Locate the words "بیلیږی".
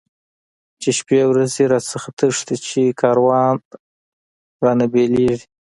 4.91-5.45